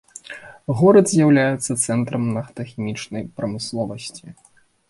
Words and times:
Горад 0.79 1.05
з'яўляецца 1.11 1.71
цэнтрам 1.85 2.23
нафтахімічнай 2.39 3.23
прамысловасці. 3.39 4.25